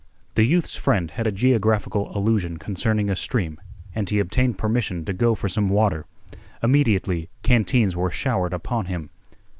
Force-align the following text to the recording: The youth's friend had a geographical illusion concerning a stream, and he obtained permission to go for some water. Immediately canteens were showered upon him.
The 0.33 0.45
youth's 0.45 0.75
friend 0.75 1.11
had 1.11 1.27
a 1.27 1.31
geographical 1.31 2.11
illusion 2.15 2.57
concerning 2.57 3.07
a 3.07 3.15
stream, 3.15 3.61
and 3.93 4.09
he 4.09 4.17
obtained 4.17 4.57
permission 4.57 5.05
to 5.05 5.13
go 5.13 5.35
for 5.35 5.47
some 5.47 5.69
water. 5.69 6.07
Immediately 6.63 7.29
canteens 7.43 7.95
were 7.95 8.09
showered 8.09 8.51
upon 8.51 8.85
him. 8.87 9.11